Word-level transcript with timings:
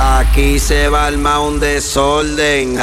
Aquí 0.00 0.60
se 0.60 0.88
va 0.88 1.02
a 1.02 1.06
armar 1.08 1.40
un 1.40 1.58
desorden. 1.58 2.78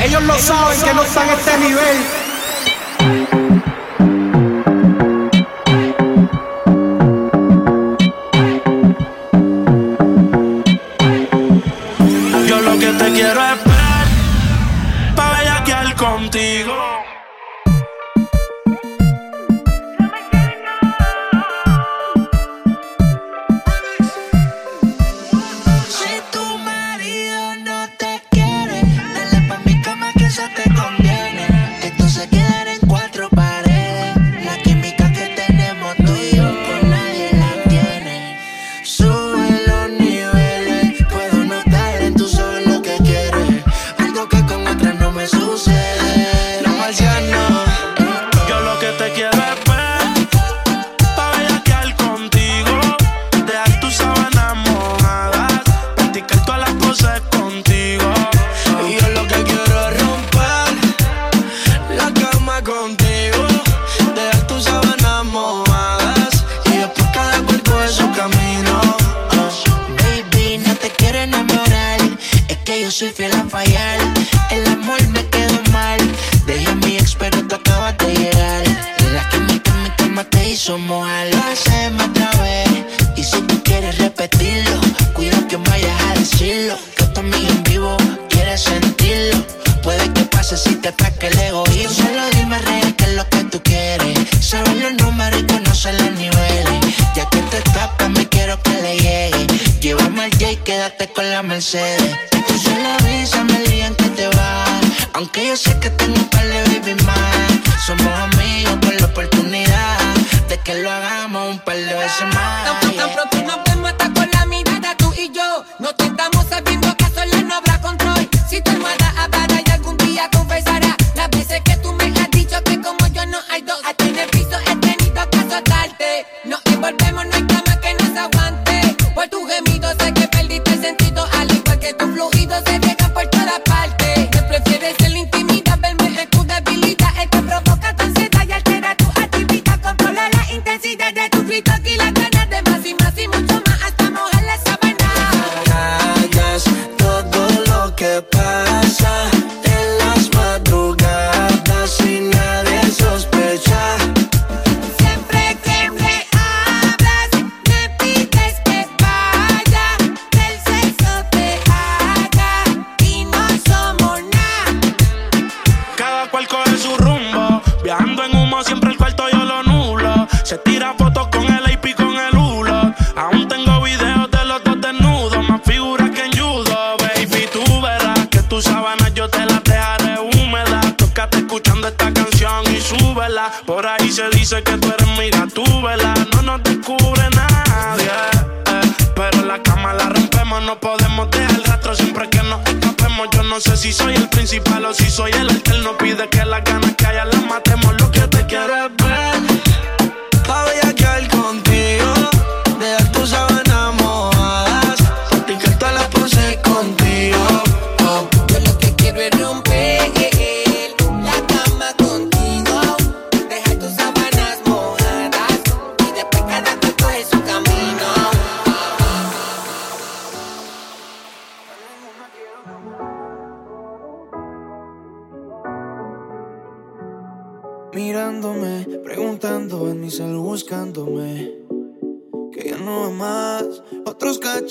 Ellos 0.00 0.22
lo 0.22 0.38
saben 0.38 0.80
que 0.80 0.94
no 0.94 1.02
están 1.02 1.28
a 1.28 1.32
este, 1.32 1.50
este 1.50 1.68
nivel. 1.68 3.33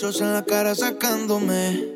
sospechosa 0.03 0.25
en 0.25 0.33
la 0.33 0.43
cara 0.43 0.75
sacándome. 0.75 1.87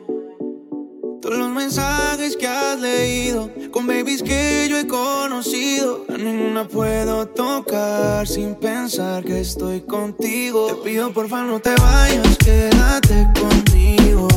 Todos 1.22 1.38
los 1.38 1.50
mensajes 1.50 2.38
que 2.38 2.48
has 2.48 2.80
leído, 2.80 3.50
con 3.72 3.86
babies 3.86 4.24
que 4.24 4.68
yo 4.70 4.78
he 4.78 4.88
conocido. 4.88 6.06
A 6.08 6.18
ninguna 6.18 6.66
puedo 6.68 7.28
tocar 7.28 8.26
sin 8.26 8.56
pensar 8.56 9.26
que 9.26 9.42
estoy 9.42 9.82
contigo. 9.82 10.68
Te 10.68 10.90
pido 10.90 11.12
porfa 11.12 11.44
no 11.44 11.60
te 11.60 11.76
vayas, 11.76 12.38
quédate 12.38 13.28
conmigo. 13.42 14.28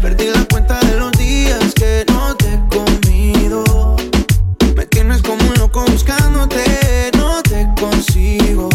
Perdí 0.00 0.26
la 0.26 0.44
cuenta 0.44 0.78
de 0.80 0.96
los 0.96 1.10
días 1.12 1.74
que 1.74 2.04
no 2.08 2.36
te 2.36 2.54
he 2.54 2.60
comido. 2.68 3.96
Me 4.76 4.86
tienes 4.86 5.22
como 5.22 5.42
un 5.42 5.54
loco 5.58 5.84
buscándote, 5.90 7.10
no 7.16 7.42
te 7.42 7.66
consigo. 7.80 8.68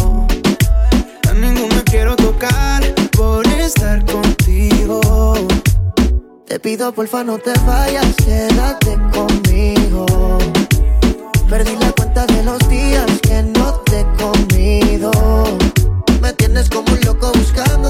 estar 3.64 4.04
contigo. 4.04 5.00
Te 6.46 6.60
pido 6.60 6.92
porfa 6.92 7.24
no 7.24 7.38
te 7.38 7.52
vayas, 7.66 8.14
quédate 8.16 8.98
conmigo. 9.12 10.06
Perdí 11.48 11.74
la 11.80 11.90
cuenta 11.92 12.26
de 12.26 12.42
los 12.42 12.58
días 12.68 13.06
que 13.22 13.42
no 13.42 13.72
te 13.86 14.00
he 14.00 14.06
comido. 14.22 15.10
Me 16.20 16.32
tienes 16.34 16.68
como 16.68 16.92
un 16.92 17.00
loco 17.06 17.32
buscando 17.34 17.83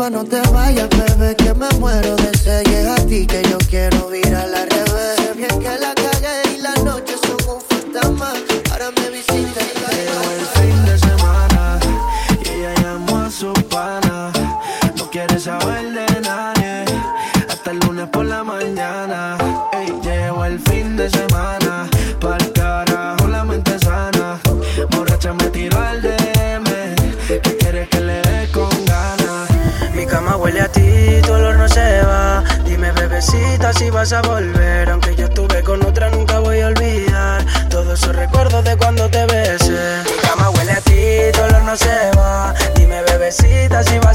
pido 0.00 0.08
porfa 0.08 0.10
no 0.10 0.24
te 0.24 0.49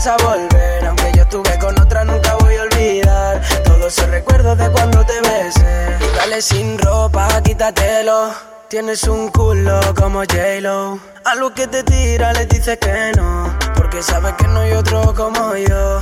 a 0.08 0.18
volver. 0.18 0.86
Aunque 0.86 1.12
yo 1.16 1.24
estuve 1.24 1.58
con 1.58 1.80
otra, 1.80 2.04
nunca 2.06 2.36
voy 2.36 2.56
a 2.56 2.64
olvidar. 2.64 3.42
Todos 3.64 3.98
esos 3.98 4.10
recuerdos 4.10 4.58
de 4.58 4.70
cuando 4.70 5.04
te 5.06 5.20
besé. 5.22 5.98
Dale 6.18 6.42
sin 6.42 6.78
ropa, 6.78 7.28
quítatelo. 7.42 8.32
Tienes 8.68 9.04
un 9.04 9.30
culo 9.30 9.80
como 9.96 10.20
J-Lo. 10.20 11.00
A 11.24 11.36
lo 11.36 11.54
que 11.54 11.68
te 11.68 11.84
tira 11.84 12.34
le 12.34 12.46
dices 12.46 12.78
que 12.78 13.14
no. 13.16 13.58
Porque 13.76 14.04
sabes 14.04 14.34
que 14.34 14.48
no 14.48 14.60
hay 14.60 14.74
otro 14.74 15.14
como 15.14 15.56
yo. 15.56 16.02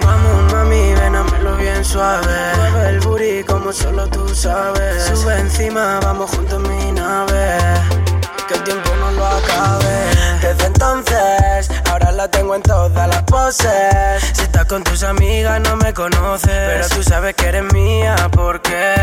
Vamos, 0.00 0.52
mami, 0.52 0.94
ven 0.94 1.14
hámelo 1.14 1.56
bien 1.56 1.84
suave. 1.84 2.26
Mueve 2.56 2.88
el 2.88 3.00
booty 3.00 3.44
como 3.44 3.72
solo 3.72 4.08
tú 4.08 4.28
sabes. 4.34 5.04
Sube 5.04 5.38
encima, 5.38 6.00
vamos 6.02 6.30
juntos 6.30 6.62
en 6.64 6.76
mi 6.76 6.92
nave. 6.92 7.58
Que 8.48 8.54
el 8.54 8.62
tiempo 8.64 8.94
no 8.96 9.10
lo 9.12 9.26
acabe. 9.26 9.86
Desde 10.42 10.66
entonces, 10.66 11.70
ahora 11.90 12.12
la 12.12 12.28
tengo 12.28 12.54
en 12.54 12.60
todas 12.60 13.08
las 13.08 13.22
poses. 13.22 14.22
Si 14.34 14.42
estás 14.42 14.66
con 14.66 14.84
tus 14.84 15.02
amigas, 15.02 15.60
no 15.62 15.76
me 15.76 15.94
conoces. 15.94 16.50
Pero 16.50 16.88
tú 16.88 17.02
sabes 17.02 17.34
que 17.34 17.46
eres 17.46 17.72
mía, 17.72 18.16
porque 18.32 18.94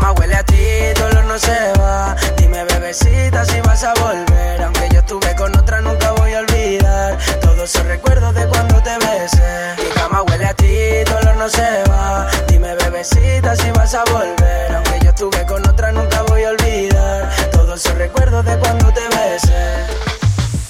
cama 0.00 0.12
huele 0.12 0.34
a 0.34 0.42
ti, 0.42 0.94
tu 0.94 1.04
olor 1.04 1.24
no 1.24 1.38
se 1.38 1.72
va. 1.78 2.16
Dime, 2.36 2.64
bebecita, 2.64 3.44
si 3.44 3.60
vas 3.60 3.84
a 3.84 3.94
volver. 3.94 4.62
Aunque 4.62 4.88
yo 4.92 5.00
estuve 5.00 5.34
con 5.36 5.56
otra, 5.56 5.80
nunca 5.80 6.12
voy 6.12 6.32
a 6.32 6.40
olvidar. 6.40 7.18
Todos 7.40 7.70
esos 7.70 7.84
recuerdos 7.86 8.34
de 8.34 8.46
cuando 8.46 8.82
te 8.82 8.96
besé. 8.98 9.74
Mi 9.78 9.90
cama 9.90 10.22
huele 10.22 10.46
a 10.46 10.54
ti, 10.54 11.04
tu 11.04 11.14
olor 11.16 11.36
no 11.36 11.48
se 11.48 11.84
va. 11.88 12.28
Dime, 12.48 12.74
bebecita, 12.76 13.54
si 13.56 13.70
vas 13.72 13.94
a 13.94 14.04
volver. 14.04 14.74
Aunque 14.74 15.00
yo 15.02 15.10
estuve 15.10 15.46
con 15.46 15.68
otra, 15.68 15.92
nunca 15.92 16.22
voy 16.22 16.44
a 16.44 16.50
olvidar. 16.50 17.30
Todos 17.52 17.84
esos 17.84 17.96
recuerdos 17.98 18.44
de 18.44 18.58
cuando 18.58 18.92
te 18.92 19.02
besé. 19.08 20.19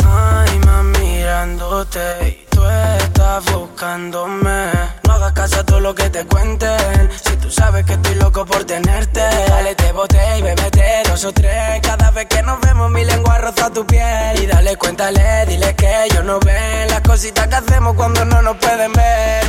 Ay, 0.06 0.58
mami, 0.66 0.98
mirándote 0.98 2.00
y 2.28 2.46
tú 2.50 2.62
estás 2.66 3.44
buscándome. 3.52 4.70
No 5.04 5.12
hagas 5.14 5.32
caso 5.32 5.60
a 5.60 5.64
todo 5.64 5.80
lo 5.80 5.94
que 5.94 6.10
te 6.10 6.24
cuenten. 6.26 7.10
Si 7.24 7.36
tú 7.36 7.50
sabes 7.50 7.84
que 7.84 7.94
estoy 7.94 8.14
loco 8.16 8.44
por 8.44 8.64
tenerte, 8.64 9.20
dale, 9.48 9.74
te 9.74 9.92
boté 9.92 10.38
y 10.38 10.42
bebete 10.42 11.02
dos 11.08 11.24
o 11.24 11.32
tres. 11.32 11.80
Cada 11.82 12.10
vez 12.10 12.26
que 12.26 12.42
nos 12.42 12.60
vemos, 12.60 12.90
mi 12.90 13.04
lengua 13.04 13.38
roza 13.38 13.70
tu 13.70 13.86
piel. 13.86 14.42
Y 14.42 14.46
dale, 14.46 14.76
cuéntale, 14.76 15.46
dile 15.46 15.74
que 15.76 16.04
ellos 16.04 16.24
no 16.24 16.40
ven 16.40 16.88
las 16.88 17.00
cositas 17.02 17.46
que 17.48 17.54
hacemos 17.56 17.94
cuando 17.94 18.24
no 18.24 18.42
nos 18.42 18.56
pueden 18.56 18.92
ver. 18.92 19.44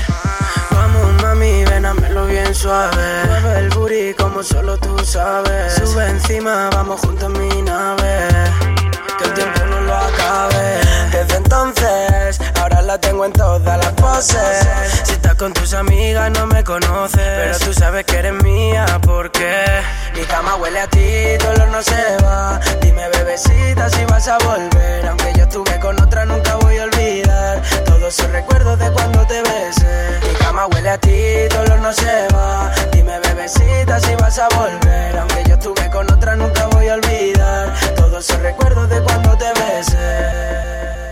Vamos, 0.71 1.24
mami, 1.24 1.65
ven 1.65 1.86
hámelo 1.86 2.25
bien 2.27 2.54
suave. 2.54 3.24
Mueve 3.27 3.59
el 3.59 3.69
booty 3.69 4.13
como 4.13 4.44
solo 4.44 4.77
tú 4.77 4.97
sabes. 5.06 5.74
Sube 5.74 6.09
encima, 6.09 6.69
vamos 6.71 7.00
juntos 7.01 7.31
en 7.33 7.47
mi 7.47 7.62
nave 7.62 8.30
que 9.18 9.24
el 9.25 9.33
tiempo 9.33 9.60
acabe. 10.31 10.80
Desde 11.12 11.36
entonces, 11.36 12.10
ahora 12.61 12.81
la 12.81 12.97
tengo 12.99 13.25
en 13.25 13.33
todas 13.33 13.77
las 13.77 13.93
poses. 13.93 14.67
Si 15.03 15.13
estás 15.13 15.35
con 15.35 15.53
tus 15.53 15.73
amigas, 15.73 16.31
no 16.31 16.45
me 16.47 16.63
conoces. 16.63 17.19
Pero 17.19 17.57
tú 17.59 17.73
sabes 17.73 18.05
que 18.05 18.17
eres 18.17 18.43
mía, 18.43 18.85
porque 19.01 19.65
mi 20.15 20.21
cama 20.21 20.55
huele 20.55 20.80
a 20.80 20.87
ti, 20.87 21.37
tu 21.39 21.65
no 21.71 21.81
se 21.81 22.18
va. 22.23 22.59
Dime, 22.81 23.07
bebecita, 23.09 23.89
si 23.89 24.06
vas 24.06 24.27
a 24.27 24.37
volver. 24.39 25.07
Aunque 25.07 25.33
yo 25.35 25.44
estuve 25.44 25.80
con 25.80 26.01
otra, 26.01 26.25
nunca 26.25 26.56
voy 26.57 26.77
a 26.77 26.83
olvidar. 26.83 27.61
Todos 27.85 28.19
esos 28.19 28.31
recuerdos 28.31 28.77
de 28.80 28.91
cuando 28.91 29.25
te 29.25 29.41
besé. 29.41 30.19
Mi 30.27 30.33
cama 30.35 30.68
huele 30.68 30.89
a 30.89 30.97
ti, 30.97 31.47
tu 31.49 31.77
no 31.77 31.91
se 31.91 32.27
va. 32.33 32.71
Dime, 32.91 33.19
bebecita, 33.19 33.99
si 33.99 34.15
vas 34.15 34.37
a 34.37 34.47
volver. 34.49 35.18
Aunque 35.18 35.44
yo 35.47 35.56
estuve 35.56 35.89
con 35.89 36.11
otra, 36.11 36.35
nunca 36.35 36.68
voy 36.68 36.89
a 36.89 36.94
olvidar. 36.94 37.73
Todos 37.95 38.30
esos 38.30 38.41
recuerdos 38.41 38.89
de 38.89 39.01
cuando 39.01 39.37
te 39.37 39.51
besé. 39.53 41.10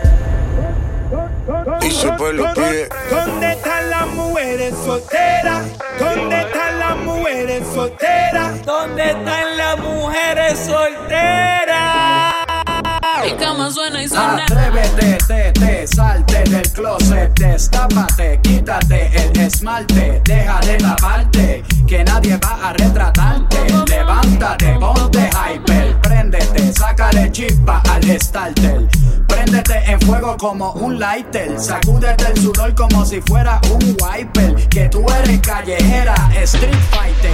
Y 1.81 1.91
se 1.91 2.11
pues 2.11 2.33
lo 2.33 2.53
pide. 2.53 2.89
¿Dónde 3.09 3.51
están 3.51 3.89
las 3.89 4.07
mujeres 4.09 4.75
solteras? 4.85 5.65
¿Dónde 5.99 6.41
están 6.41 6.79
las 6.79 6.97
mujeres 6.97 7.63
solteras? 7.73 8.65
¿Dónde 8.65 9.09
están 9.09 9.57
las 9.57 9.79
mujeres 9.79 10.59
solteras? 10.59 12.35
Mi 13.23 13.31
cama 13.31 13.71
suena 13.71 14.03
y 14.03 14.07
suena. 14.07 14.43
Atrévete, 14.43 15.17
te, 15.27 15.51
te, 15.51 15.87
salte 15.87 16.43
del 16.43 16.71
closet, 16.71 17.37
destápate, 17.37 18.39
quítate 18.41 19.11
el 19.15 19.39
esmalte, 19.39 20.21
deja 20.23 20.59
de 20.61 20.77
taparte, 20.77 21.63
que 21.87 22.03
nadie 22.03 22.37
va 22.37 22.69
a 22.69 22.73
retratarte. 22.73 23.57
Levántate, 23.89 24.77
ponte 24.79 25.29
hyper, 25.29 25.99
préndete, 26.29 26.73
sácale 26.73 27.31
chispa 27.31 27.81
al 27.89 28.19
starter. 28.19 28.87
Préndete 29.27 29.77
en 29.85 29.99
fuego 30.01 30.35
como 30.37 30.73
un 30.73 30.99
lighter, 30.99 31.59
sacúdete 31.59 32.25
el 32.31 32.37
sudor 32.37 32.75
como 32.75 33.05
si 33.05 33.21
fuera 33.21 33.59
un 33.71 33.97
wiper, 34.01 34.67
que 34.69 34.89
tú 34.89 35.05
eres 35.09 35.39
callejera, 35.39 36.15
street 36.43 36.75
fighter. 36.91 37.33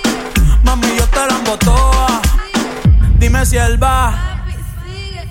Mami, 0.63 0.87
yo 0.97 1.05
te 1.07 1.19
la 1.27 1.35
embotoa. 1.37 2.21
Dime 3.17 3.45
si 3.45 3.57
él 3.57 3.81
va. 3.81 4.27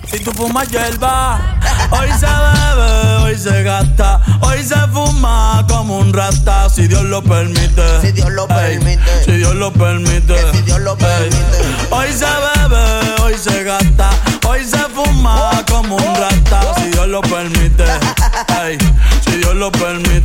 Si 0.09 0.19
tú 0.19 0.31
fumas 0.33 0.67
hierba, 0.69 1.39
hoy 1.91 2.09
se 2.19 2.25
bebe, 2.25 3.15
hoy 3.23 3.37
se 3.37 3.63
gasta, 3.63 4.19
hoy 4.41 4.61
se 4.61 4.75
fuma 4.91 5.65
como 5.69 5.99
un 5.99 6.11
rata, 6.11 6.69
si 6.69 6.85
Dios 6.87 7.03
lo 7.05 7.23
permite. 7.23 8.01
Si 8.01 8.11
Dios 8.11 8.29
lo 8.29 8.43
Ey, 8.49 8.77
permite. 8.77 9.23
si 9.23 9.31
Dios 9.37 9.55
lo 9.55 9.71
permite. 9.71 10.33
Que 10.35 10.51
si 10.51 10.61
Dios 10.63 10.79
lo 10.81 10.97
Ey, 10.97 10.97
permite. 10.99 11.91
Hoy 11.91 12.07
se 12.11 12.25
bebe, 12.25 13.21
hoy 13.23 13.35
se 13.37 13.63
gasta, 13.63 14.09
hoy 14.49 14.65
se 14.65 14.79
fuma 14.93 15.63
como 15.71 15.95
un 15.95 16.15
rata, 16.15 16.61
si 16.75 16.89
Dios 16.89 17.07
lo 17.07 17.21
permite. 17.21 17.85
Ey, 18.65 18.77
si 19.23 19.37
Dios 19.37 19.55
lo 19.55 19.71
permite. 19.71 20.20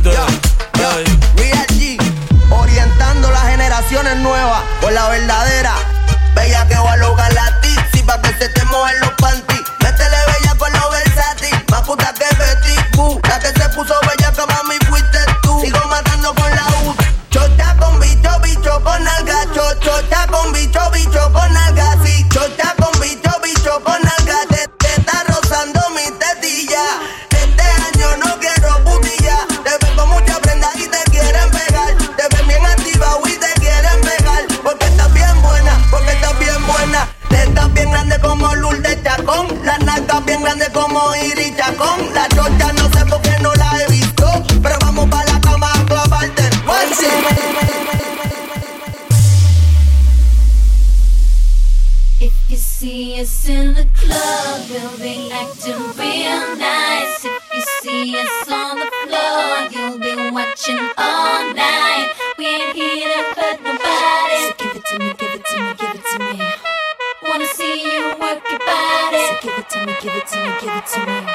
Give 70.07 70.15
it 70.15 70.27
to 70.27 70.39
me, 70.39 70.51
give 70.61 70.71
it 70.71 70.85
to 70.87 70.99
me, 70.99 71.05
give 71.11 71.27
it 71.27 71.27
to 71.27 71.27
me. 71.27 71.33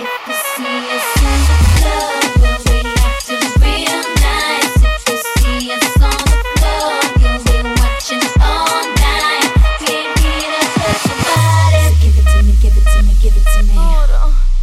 If 0.00 0.12
you 0.24 0.34
see 0.56 0.80
us 0.96 1.08
in 1.20 1.40
the 1.44 1.56
club, 1.76 2.24
we'll 2.40 2.60
be 2.64 2.80
acting 3.04 3.44
real 3.60 4.00
nice. 4.24 4.74
If 4.80 5.04
you 5.12 5.18
see 5.36 5.72
us 5.76 5.92
on 6.00 6.24
the 6.24 6.38
floor, 6.56 7.04
you'll 7.20 7.44
be 7.44 7.58
watching 7.76 8.24
all 8.40 8.80
night. 8.96 9.44
We 9.80 9.92
ain't 9.92 10.16
here 10.24 10.56
to 10.56 10.64
hurt 10.72 11.00
nobody. 11.04 11.84
So 11.84 11.92
give 12.00 12.16
it 12.16 12.26
to 12.32 12.38
me, 12.48 12.52
give 12.64 12.76
it 12.80 12.86
to 12.88 12.98
me, 13.04 13.12
give 13.20 13.36
it 13.36 13.44
to 13.44 13.60
me. 13.68 13.76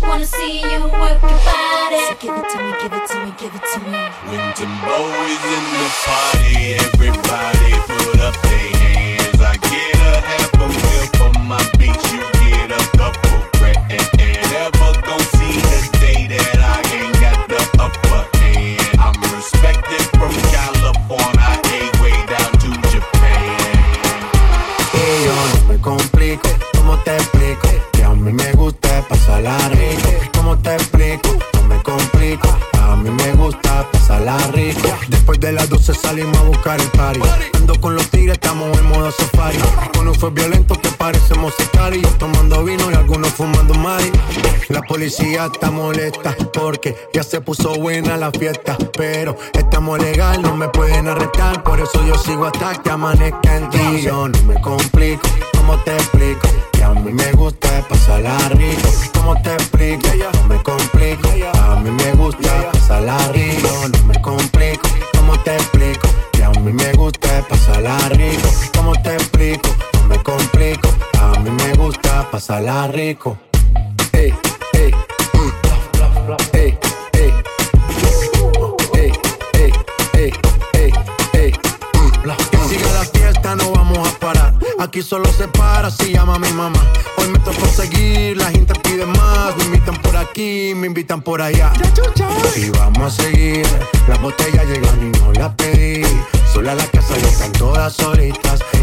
Wanna 0.10 0.26
see 0.26 0.62
you 0.66 0.82
work 0.98 1.22
your 1.22 1.42
body. 1.46 2.02
So 2.10 2.16
give 2.18 2.34
it 2.34 2.48
to 2.50 2.58
me, 2.66 2.72
give 2.82 2.94
it 2.98 3.06
to 3.14 3.16
me, 3.22 3.30
give 3.38 3.54
it 3.54 3.66
to 3.74 3.80
me. 3.86 3.94
When 4.26 4.44
Timbo 4.58 4.98
is 5.30 5.44
in 5.54 5.66
the 5.78 5.88
party, 6.02 6.58
everybody 6.82 7.61
fue 40.22 40.30
violento 40.30 40.80
que 40.80 40.90
parecemos 40.90 41.52
sicarios. 41.56 42.16
Tomando 42.20 42.64
vino 42.64 42.92
y 42.92 42.94
algunos 42.94 43.30
fumando 43.30 43.74
mari. 43.74 44.12
La 44.70 44.84
policía 44.84 45.50
está 45.52 45.72
molesta 45.72 46.36
porque 46.54 46.96
ya 47.12 47.24
se 47.24 47.42
puso 47.42 47.74
buena 47.74 48.18
la 48.18 48.30
fiesta. 48.30 48.78
Pero 48.96 49.36
estamos 49.54 50.00
legal, 50.00 50.44
no 50.44 50.56
me 50.56 50.70
pueden 50.70 51.08
arrestar. 51.08 51.64
Por 51.64 51.80
eso 51.80 52.06
yo 52.06 52.16
sigo 52.20 52.46
hasta 52.46 52.76
que 52.84 52.92
amanezca 52.92 53.58
en 53.58 53.70
ti. 53.72 54.02
Yo 54.04 54.28
no 54.28 54.44
me 54.44 54.62
complico, 54.62 55.28
¿cómo 55.58 55.80
te 55.80 55.96
explico? 55.96 56.48
Que 56.72 56.84
a 56.84 56.92
mí 56.92 57.12
me 57.12 57.32
gusta 57.32 57.84
pasarla 57.90 58.38
rico. 58.50 58.90
¿Cómo 59.16 59.42
te 59.42 59.54
explico? 59.54 60.08
No 60.34 60.48
me 60.48 60.62
complico, 60.62 61.30
a 61.52 61.76
mí 61.78 61.90
me 61.90 62.12
gusta 62.14 62.72
pasarla 62.72 63.18
rico. 63.30 63.70
No 63.92 64.06
me 64.06 64.22
complico, 64.22 64.88
¿cómo 65.18 65.40
te 65.40 65.56
explico? 65.56 65.71
Pasarla 72.52 72.88
rico. 72.88 73.38
Ey, 74.12 74.34
ey, 74.74 74.92
ey, 76.54 76.78
ey. 81.34 81.54
Siga 82.68 82.92
la 82.92 83.06
fiesta, 83.06 83.56
no 83.56 83.72
vamos 83.72 84.06
a 84.06 84.20
parar. 84.20 84.54
Aquí 84.80 85.02
solo 85.02 85.32
se 85.32 85.48
para 85.48 85.90
si 85.90 86.12
llama 86.12 86.38
mi 86.40 86.52
mamá. 86.52 86.80
Hoy 87.18 87.30
me 87.30 87.40
tocó 87.40 87.66
seguir, 87.68 88.36
la 88.36 88.52
gente 88.52 88.74
pide 88.84 89.06
más. 89.06 89.56
Me 89.56 89.64
invitan 89.64 89.96
por 90.02 90.18
aquí, 90.18 90.74
me 90.76 90.88
invitan 90.88 91.22
por 91.22 91.42
allá. 91.42 91.72
Y 92.58 92.70
vamos 92.72 93.18
a 93.18 93.24
seguir. 93.24 93.66
Las 94.10 94.22
botellas 94.22 94.66
llegan 94.66 95.00
y 95.02 95.18
no 95.20 95.32
las 95.32 95.56
pedí. 95.56 96.04
Sola 96.54 96.76
la 96.76 96.86
casa 96.88 97.18
ya 97.18 97.30
están 97.30 97.54
todas 97.54 97.94
solitas. 97.94 98.60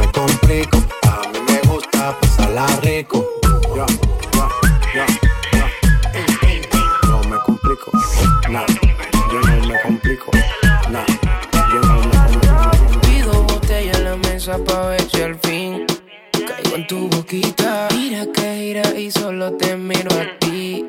me 0.00 0.12
complico. 0.12 0.78
A 1.02 1.28
mí 1.32 1.38
me 1.46 1.60
gusta 1.68 2.18
pasarla 2.20 2.66
rico. 2.82 3.26
No 7.08 7.22
me 7.28 7.36
complico. 7.44 7.90
Nah, 8.48 8.66
yo 9.32 9.40
no 9.40 9.66
me 9.66 9.80
complico. 9.82 10.30
Nah, 10.90 11.06
yo 11.72 11.80
no 11.82 11.94
me 12.00 12.16
complico. 12.16 13.00
Pido 13.02 13.42
botella 13.44 13.92
en 13.92 14.04
la 14.04 14.16
mesa 14.16 14.58
pa' 14.58 14.88
ver 14.88 15.02
si 15.10 15.22
al 15.22 15.38
fin 15.38 15.86
caigo 16.32 16.76
en 16.76 16.86
tu 16.86 17.08
boquita. 17.08 17.88
Mira 17.94 18.26
que 18.32 18.56
gira 18.56 18.98
y 18.98 19.10
solo 19.10 19.52
te 19.52 19.76
miro 19.76 20.10
a 20.12 20.38
ti. 20.38 20.84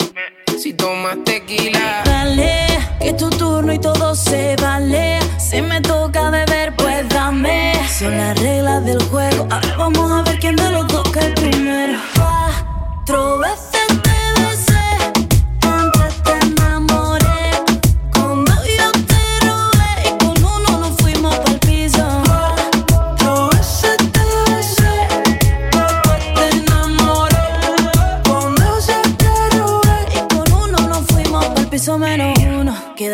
Si 0.58 0.74
tomas 0.74 1.18
tequila, 1.26 2.04
dale 2.06 2.71
es 3.04 3.18
tu 3.18 3.30
turno 3.30 3.74
y 3.74 3.80
todo 3.80 4.16
se 4.16 4.56
vale. 4.62 5.20
Si 5.38 5.62
me 5.62 5.82
toca 5.82 6.30
beber, 6.30 6.76
pues 6.76 7.08
dame. 7.10 7.74
Son 7.88 8.16
las 8.18 8.40
reglas 8.40 8.86
del 8.86 9.02
juego. 9.04 9.48
Ahora 9.50 9.76
vamos 9.78 10.12
a 10.12 10.22
ver 10.24 10.40
quién 10.40 10.56
de 10.56 10.70
los 10.72 10.88
dos 10.88 11.10
cae 11.12 11.32
primero. 11.34 12.00
Cuatro 12.16 13.40
veces. 13.40 13.71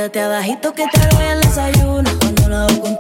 Quédate 0.08 0.22
abajito 0.22 0.74
que 0.74 0.86
te 0.88 1.02
hago 1.02 1.20
el 1.20 1.42
desayuno. 1.42 2.10
Cuando 2.22 2.48
lo 2.48 2.56
hago 2.56 2.80
con 2.80 2.97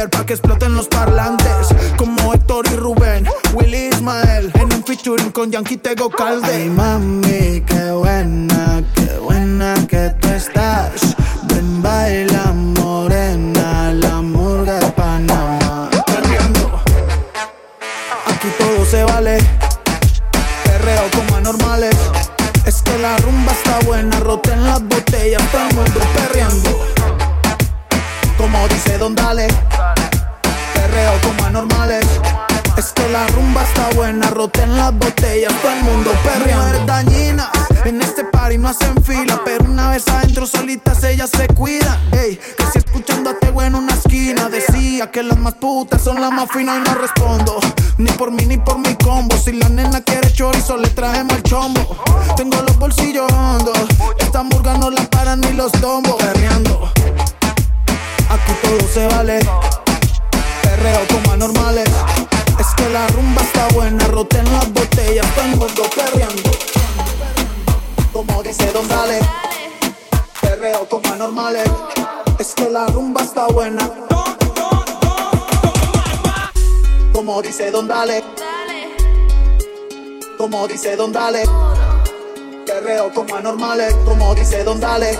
Javier, 0.00 0.10
pa' 0.10 0.24
que 0.24 0.32
exploten 0.34 0.74
los 0.74 0.88
parlantes. 0.88 1.68
Como 1.96 2.32
Héctor 2.32 2.66
y 2.72 2.76
Rubén, 2.76 3.26
Willy 3.52 3.88
Ismael, 3.88 4.50
en 4.54 4.72
un 4.72 4.84
featuring 4.84 5.30
con 5.30 5.50
Yankee 5.50 5.76
Tego 5.76 6.08
Calde. 6.08 6.52
Ay, 6.52 6.70
mami, 6.70 7.62
qué 7.66 7.92
bueno 7.92 8.49
se 41.26 41.46
cuida. 41.48 42.00
Ey, 42.12 42.36
que 42.36 42.64
si 42.72 42.78
escuchando 42.78 43.34
te 43.34 43.48
este 43.48 43.66
en 43.66 43.74
una 43.74 43.94
esquina 43.94 44.48
decía 44.48 45.10
que 45.10 45.22
las 45.22 45.38
más 45.38 45.54
putas 45.54 46.02
son 46.02 46.20
las 46.20 46.32
más 46.32 46.50
finas 46.50 46.78
y 46.78 46.88
no 46.88 46.94
respondo. 46.94 47.58
Ni 47.98 48.10
por 48.12 48.30
mí 48.30 48.46
ni 48.46 48.56
por 48.56 48.78
mi 48.78 48.94
combo. 48.94 49.36
Si 49.36 49.52
la 49.52 49.68
nena 49.68 50.00
quiere 50.00 50.32
chorizo, 50.32 50.76
le 50.76 50.88
traemos 50.88 51.34
el 51.34 51.42
chombo. 51.42 51.96
normales. 71.20 71.68
Es 72.38 72.54
que 72.54 72.70
la 72.70 72.86
rumba 72.86 73.20
está 73.20 73.46
buena. 73.48 73.82
Como 77.12 77.42
dice 77.42 77.70
Don 77.70 77.86
Dale. 77.86 78.24
Como 80.38 80.66
dice 80.66 80.96
Don 80.96 81.12
Dale. 81.12 81.42
Perreo 82.64 83.12
como 83.12 83.36
anormales. 83.36 83.94
Como 84.06 84.34
dice 84.34 84.64
Don 84.64 84.80
Dale. 84.80 85.18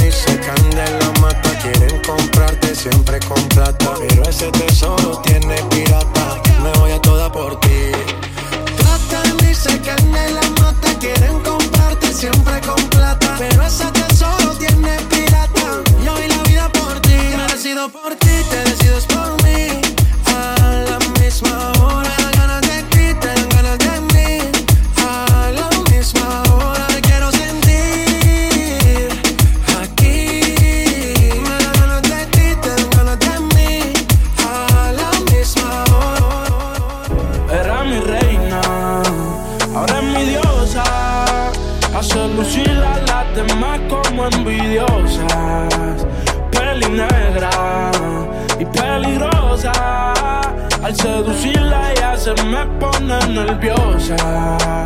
ni 0.00 0.10
sacan 0.10 0.70
de 0.70 0.84
la 0.98 1.10
mata. 1.20 1.50
Quieren 1.62 2.00
comprarte 2.02 2.74
siempre 2.74 3.18
con 3.20 3.40
plata. 3.48 3.94
Pero 3.98 4.22
ese 4.28 4.50
tesoro 4.52 5.20
tiene 5.24 5.56
pirata. 5.70 6.40
Me 6.62 6.70
voy 6.78 6.92
a 6.92 7.00
toda 7.00 7.30
por 7.30 7.58
ti. 7.60 7.92
Tratan 8.76 9.36
ni 9.42 9.54
sacan 9.54 10.12
de 10.12 10.30
la 10.30 10.48
mata. 10.60 10.98
Quieren 10.98 11.40
comprarte 11.40 12.12
siempre 12.12 12.60
con 12.60 12.82
plata. 12.90 13.36
Pero 13.38 13.62
ese 13.66 13.86
tesoro 13.92 14.52
tiene 14.58 14.96
pirata. 15.10 15.82
Yo 16.04 16.14
vi 16.14 16.28
la 16.28 16.42
vida 16.44 16.68
por 16.70 17.00
ti. 17.00 17.16
Me 17.36 17.46
decido 17.52 17.88
por 17.88 18.14
ti, 18.16 18.34
te 18.50 18.70
decides 18.70 19.06
por 19.06 19.42
mí. 19.44 19.83
nerviosa. 53.54 54.83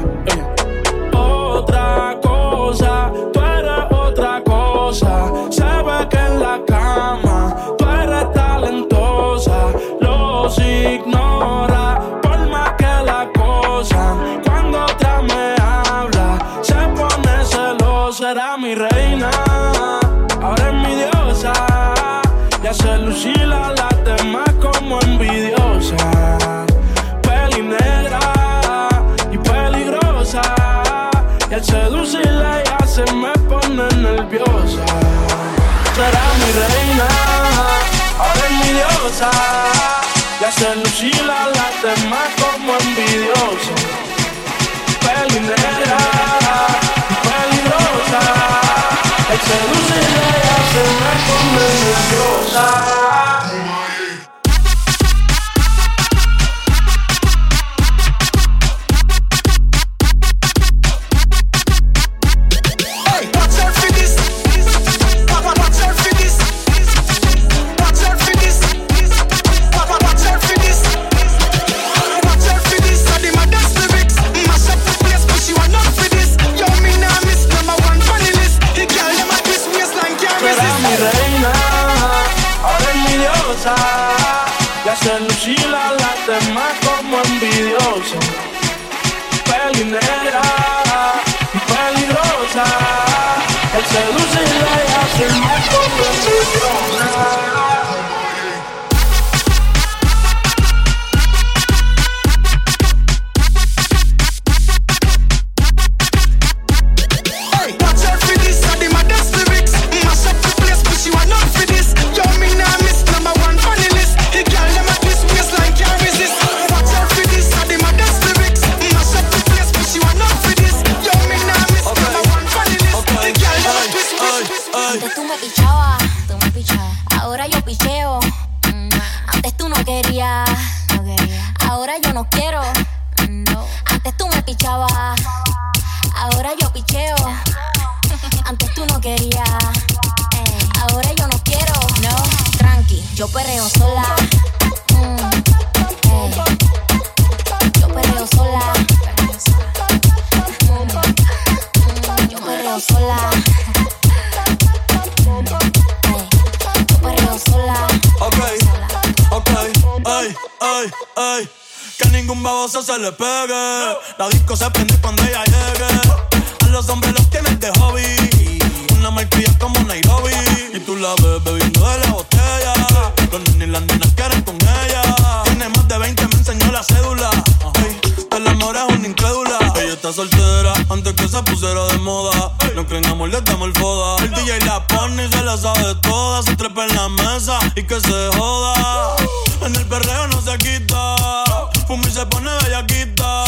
se 192.18 192.26
pone 192.26 192.50
bellaquita. 192.64 193.44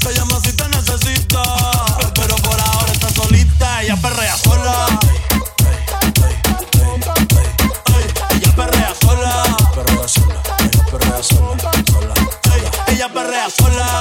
Te 0.00 0.12
llama 0.12 0.40
si 0.42 0.52
te 0.54 0.68
necesita. 0.70 1.42
Pero 2.14 2.34
por 2.36 2.60
ahora 2.60 2.92
está 2.92 3.08
solita, 3.10 3.82
ella 3.82 3.96
perrea 3.96 4.36
sola. 4.38 4.86
Ella 8.30 8.56
perrea 8.56 8.92
sola. 9.00 9.56
Perrea 9.74 10.08
sola, 10.08 10.42
ella 10.58 10.84
perrea 10.90 11.22
sola. 11.22 11.54
sola. 11.92 12.14
Ella 12.88 13.08
perrea 13.08 13.50
sola. 13.50 14.00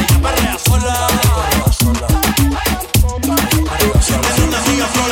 Ella 0.00 0.18
perrea 0.22 0.58
sola. 0.58 0.94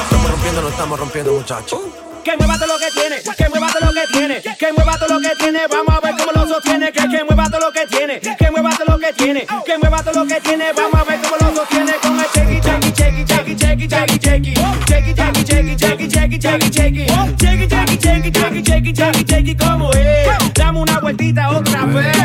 Estamos 0.05 0.31
rompiendo, 0.31 0.63
no 0.63 0.69
estamos 0.69 1.01
rompiendo, 1.01 1.33
muchachos. 1.33 1.90
tiene, 5.41 5.61
vamos 5.69 5.95
a 5.95 6.01
ver 6.01 6.15
cómo 6.17 6.33
lo 6.33 6.47
sostiene. 6.47 6.93
Que, 6.93 7.09
que 7.09 7.25
mueva 7.25 7.49
todo 7.51 7.61
lo 7.61 7.73
que 7.73 7.87
tiene, 7.87 8.21
que 8.21 8.51
mueva 8.51 8.71
todo 8.77 8.93
lo 8.93 8.99
que 8.99 9.13
tiene, 9.13 9.47
que 9.65 9.79
mueva 9.79 10.03
todo 10.03 10.23
lo 10.23 10.27
que 10.27 10.41
tiene. 10.41 10.73
Vamos 10.77 10.95
a 10.95 11.05
ver 11.05 11.21
cómo 11.21 11.37
lo 11.41 11.57
sostiene 11.57 11.93
con 12.03 12.21
el 12.21 12.27
como 19.57 19.93
es. 19.93 20.55
Dame 20.55 20.81
una 20.81 21.01
vueltita 21.01 21.51
otra 21.51 21.85
vez. 21.87 22.17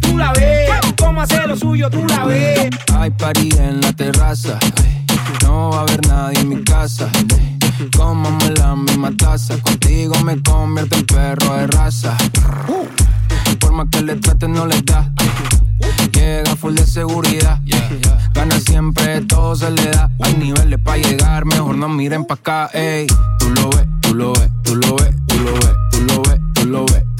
Tú 0.00 0.18
la 0.18 0.32
hacer 1.22 1.46
lo 1.46 1.56
suyo, 1.56 1.88
tú 1.90 2.04
la. 2.06 2.26
Hay 2.98 3.10
party 3.10 3.48
en 3.58 3.80
la 3.80 3.92
terraza. 3.92 4.58
No 5.42 5.70
va 5.70 5.78
a 5.78 5.80
haber 5.82 6.06
nadie 6.06 6.40
en 6.40 6.48
mi 6.48 6.62
casa. 6.62 7.10
Cómame 7.96 8.50
la 8.50 8.76
misma 8.76 9.10
taza. 9.16 9.56
Contigo 9.58 10.14
me 10.24 10.40
convierto 10.42 10.96
en 10.96 11.06
perro 11.06 11.56
de 11.56 11.66
raza. 11.66 12.16
Por 13.60 13.72
más 13.72 13.86
que 13.90 14.02
le 14.02 14.16
traten, 14.16 14.52
no 14.52 14.66
les 14.66 14.84
da. 14.84 15.10
Llega 16.12 16.56
full 16.56 16.74
de 16.74 16.86
seguridad. 16.86 17.60
Gana 18.34 18.58
siempre, 18.60 19.20
todo 19.22 19.54
se 19.56 19.70
le 19.70 19.90
da. 19.90 20.10
Hay 20.20 20.36
niveles 20.36 20.78
para 20.80 20.98
llegar, 20.98 21.44
mejor 21.44 21.76
no 21.76 21.88
miren 21.88 22.24
pa' 22.24 22.34
acá, 22.34 22.70
ey. 22.72 23.06
Tú 23.38 23.50
lo 23.50 23.70
ves, 23.70 23.86
tú 24.00 24.14
lo 24.14 24.32
ves, 24.32 24.50
tú 24.62 24.76
lo 24.76 24.96
ves, 24.96 25.14
tú 25.26 25.38
lo 25.38 25.52
ves, 25.52 25.74
tú 25.90 26.00
lo 26.00 26.22
ves, 26.22 26.40
tú 26.54 26.64
lo 26.66 26.86
ves 26.86 27.11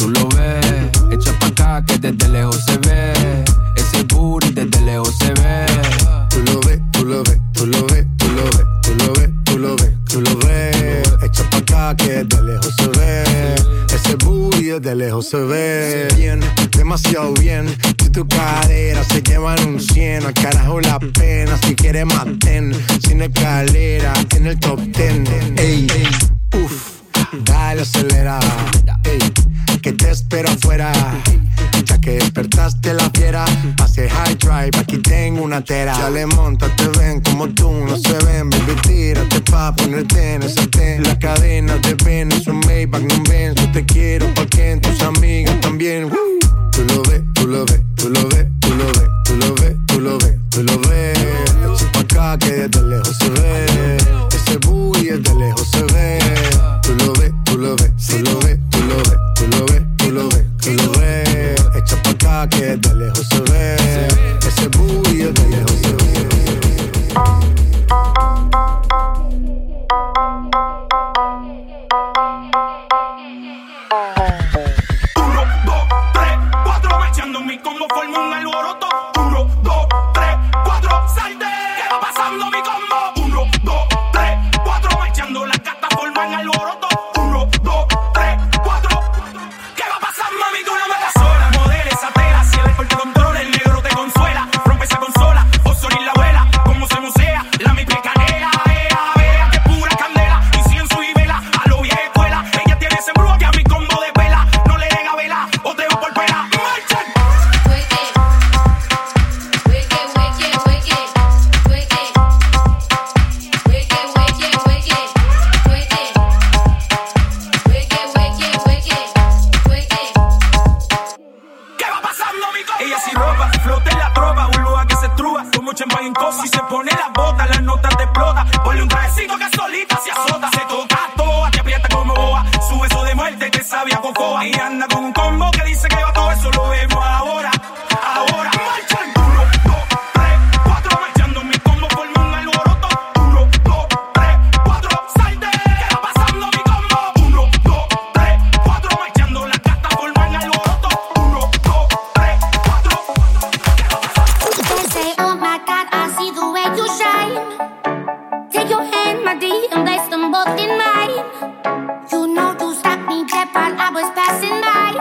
was 163.94 164.10
passing 164.14 164.58
by. 164.62 164.96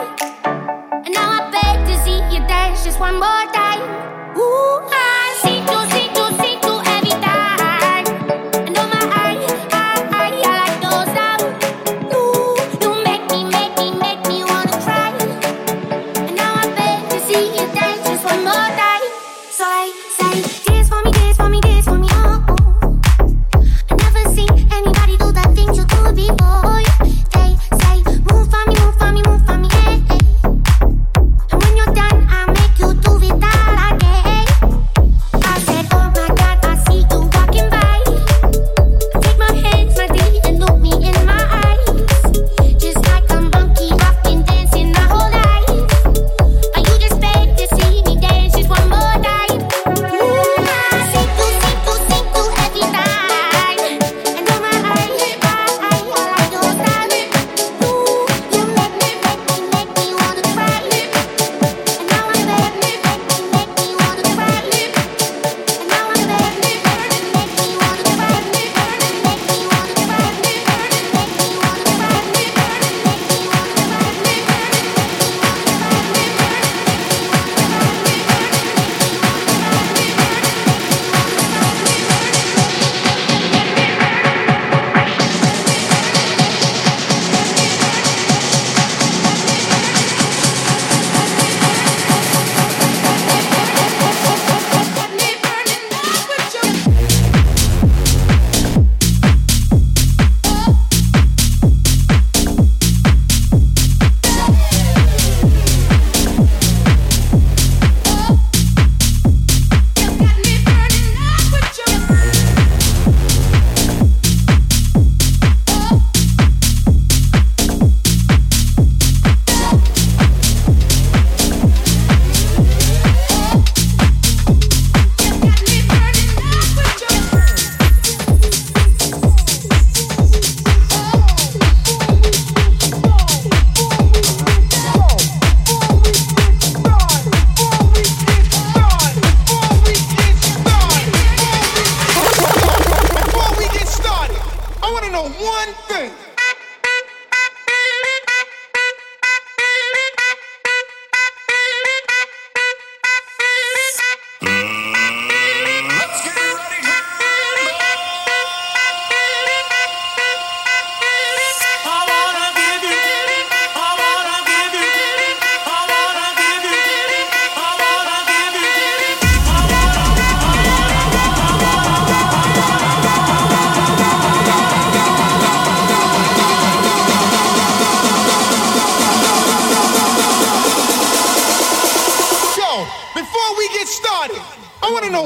And 1.05 1.13
now 1.13 1.39
I 1.39 1.49
beg 1.49 1.87
to 1.87 1.95
see 2.03 2.19
you 2.33 2.45
dance 2.45 2.83
just 2.83 2.99
one 2.99 3.15
more 3.15 3.45
time. 3.53 3.79
Ooh, 4.35 4.81
I 4.91 5.10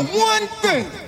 one 0.04 0.48
thing. 0.62 1.05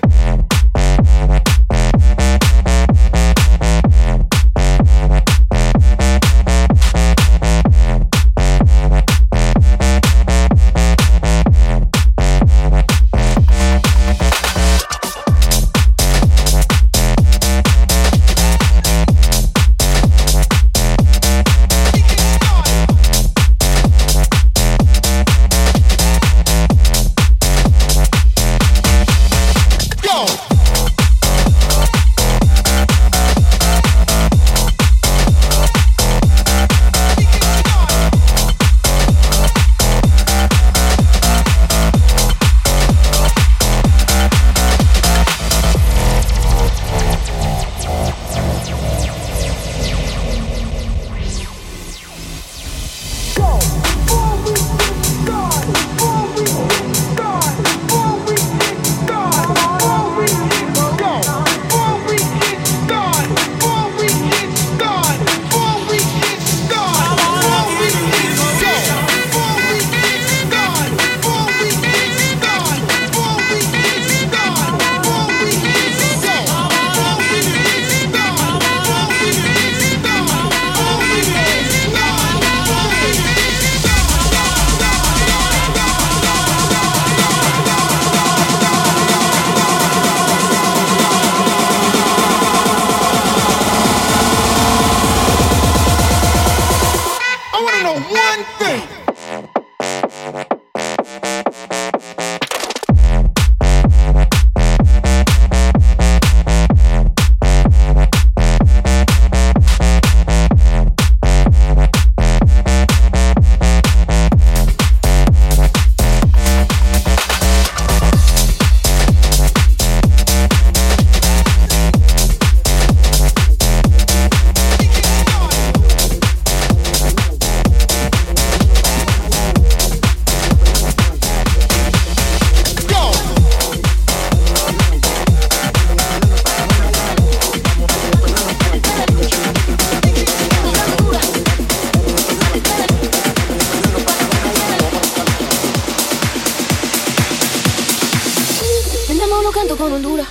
Con 149.87 149.95
Honduras. 149.95 150.27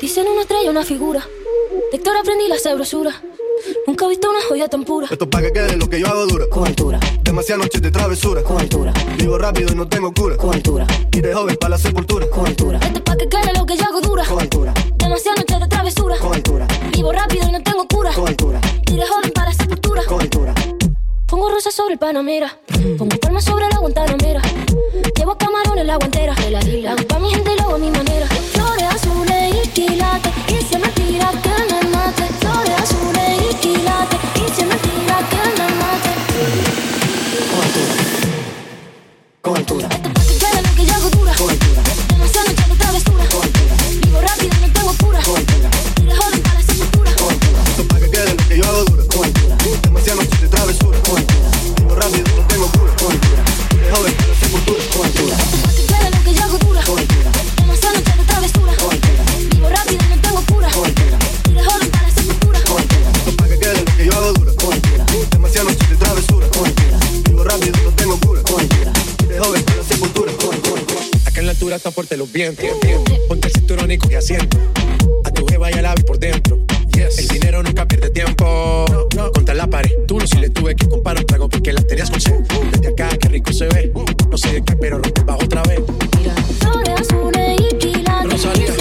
Dicen 0.00 0.26
una 0.26 0.42
estrella, 0.42 0.68
una 0.68 0.84
figura. 0.84 1.20
De 1.92 1.96
Héctor 1.96 2.16
aprendí 2.16 2.48
la 2.48 2.58
sabrosura. 2.58 3.22
Nunca 3.86 4.06
he 4.06 4.08
visto 4.08 4.28
una 4.28 4.40
joya 4.48 4.66
tan 4.68 4.82
pura. 4.82 5.06
Esto 5.08 5.30
pa' 5.30 5.40
que 5.40 5.52
quede 5.52 5.76
lo 5.76 5.88
que 5.88 6.00
yo 6.00 6.08
hago 6.08 6.26
dura. 6.26 6.46
Con 6.50 6.66
altura. 6.66 6.98
Demasiadas 7.22 7.62
noches 7.62 7.82
de 7.82 7.90
travesura. 7.92 8.42
Con 8.42 8.58
altura. 8.58 8.92
Vivo 9.16 9.38
rápido 9.38 9.72
y 9.72 9.76
no 9.76 9.86
tengo 9.86 10.12
cura. 10.12 10.36
Con 10.36 10.54
altura. 10.54 10.86
Y 11.12 11.20
de 11.20 11.32
joven 11.32 11.56
para 11.56 11.70
la 11.70 11.78
sepultura. 11.78 12.28
Con 12.30 12.46
altura. 12.46 12.78
Esto 12.82 12.98
es 12.98 13.02
pa' 13.02 13.16
que 13.16 13.28
quede 13.28 13.52
lo 13.56 13.64
que 13.64 13.76
yo 13.76 13.84
hago 13.84 14.00
dura. 14.00 14.24
Con 14.24 14.40
altura. 14.40 14.74
Demasiadas 14.96 15.38
noches 15.38 15.60
de 15.60 15.68
travesura. 15.68 16.16
Con 16.18 16.34
altura. 16.34 16.66
Vivo 16.92 17.12
rápido 17.12 17.48
y 17.48 17.52
no 17.52 17.62
tengo 17.62 17.86
cura. 17.86 18.12
Con 18.12 18.26
altura. 18.26 18.60
Y 18.90 18.96
de 18.96 19.06
joven 19.06 19.29
Sobre 21.70 21.92
el 21.94 21.98
Panamera. 22.00 22.58
Pongo 22.98 23.16
palmas 23.20 23.44
sobre 23.44 23.68
la 23.68 23.78
Guantanamera. 23.78 24.42
Llevo 25.16 25.38
camarones 25.38 25.86
la 25.86 25.96
guantera. 25.96 26.34
Hago 26.34 27.06
pa' 27.06 27.18
mi 27.20 27.30
gente 27.30 27.52
y 27.52 27.56
lo 27.56 27.62
hago 27.62 27.76
a 27.76 27.78
mi 27.78 27.90
manera. 27.90 28.26
Flores 28.26 28.82
azules 28.82 29.54
y 29.64 29.68
quilates. 29.68 30.32
Y 30.48 30.56
si 30.64 30.74
es 30.74 30.80
mentira 30.80 31.30
que 31.42 31.48
me 31.72 31.80
mate. 31.90 32.24
Flores 32.40 32.74
azules 32.76 33.40
y 33.50 33.54
quilates. 33.54 34.18
Y 34.34 34.52
si 34.52 34.62
es 34.62 34.66
mentira 34.66 35.28
que 35.30 35.36
me 35.36 35.68
mate. 35.80 36.10
Con 39.40 39.56
altura. 39.56 39.88
Esto 39.90 40.08
es 40.08 40.19
La 71.60 71.64
altura 71.64 71.76
está 71.76 71.90
fuerte 71.92 72.16
los 72.16 72.32
vientos. 72.32 72.64
Ponte 73.28 73.48
el 73.48 73.52
cinturón 73.52 73.90
y 73.90 73.98
coge 73.98 74.16
asiento. 74.16 74.56
A 75.24 75.30
tu 75.30 75.44
jeva 75.46 75.70
y 75.70 75.74
al 75.74 75.84
ave 75.84 76.02
por 76.04 76.18
dentro. 76.18 76.58
El 76.94 77.28
dinero 77.28 77.62
nunca 77.62 77.86
pierde 77.86 78.08
tiempo. 78.08 78.86
Contra 79.34 79.54
la 79.54 79.66
pared. 79.66 79.90
Tú 80.06 80.18
no 80.18 80.26
si 80.26 80.38
le 80.38 80.48
tuve 80.48 80.74
que 80.74 80.88
comprar 80.88 81.18
un 81.18 81.26
trago 81.26 81.50
porque 81.50 81.74
las 81.74 81.86
tenías 81.86 82.10
con 82.10 82.18
sed. 82.18 82.32
Desde 82.72 82.88
acá, 82.88 83.10
qué 83.18 83.28
rico 83.28 83.52
se 83.52 83.66
ve. 83.66 83.92
No 84.30 84.38
sé 84.38 84.54
de 84.54 84.64
qué, 84.64 84.74
pero 84.76 85.00
rompe 85.00 85.22
bajo 85.22 85.44
otra 85.44 85.62
vez. 85.64 85.80
Flores 86.60 86.98
azules 86.98 87.60
y. 87.60 88.04
Rosalía. 88.24 88.79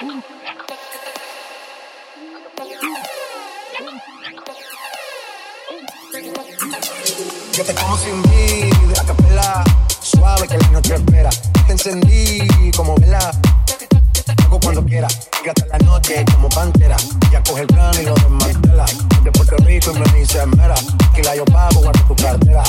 Yo 0.00 0.08
te 7.64 7.74
como 7.74 7.98
sin 7.98 8.22
vida, 8.22 9.00
a 9.02 9.04
capela, 9.04 9.64
suave 10.00 10.48
que 10.48 10.56
la 10.56 10.68
noche 10.68 10.94
espera. 10.94 11.28
Te 11.66 11.72
encendí 11.72 12.70
como 12.74 12.94
vela, 12.94 13.30
hago 14.42 14.58
cuando 14.60 14.82
quiera. 14.86 15.08
Y 15.44 15.48
hasta 15.50 15.66
la 15.66 15.78
noche 15.80 16.24
como 16.32 16.48
pantera. 16.48 16.96
Ya 17.30 17.42
coge 17.42 17.60
el 17.60 17.66
plano 17.66 18.00
y 18.00 18.04
lo 18.06 18.14
desmantela. 18.14 18.86
De 19.22 19.30
Puerto 19.32 19.56
Rico 19.58 19.92
y 19.94 19.98
me 19.98 20.18
dice 20.18 20.46
mera. 20.46 20.76
Que 21.14 21.22
la 21.22 21.36
yo 21.36 21.44
pago, 21.44 21.82
guarda 21.82 22.06
tu 22.08 22.16
cartera. 22.16 22.62